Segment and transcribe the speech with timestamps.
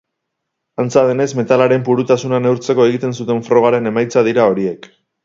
[0.83, 4.91] Antza denez, metalaren purutasuna neurtzeko egiten zuten frogaren emaitza dira horiek.